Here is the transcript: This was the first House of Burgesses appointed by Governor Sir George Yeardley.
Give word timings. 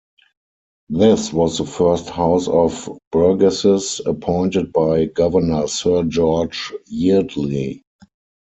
This 0.89 1.31
was 1.31 1.59
the 1.59 1.63
first 1.63 2.09
House 2.09 2.47
of 2.47 2.89
Burgesses 3.11 4.01
appointed 4.03 4.73
by 4.73 5.05
Governor 5.05 5.67
Sir 5.67 6.01
George 6.05 6.73
Yeardley. 6.87 7.83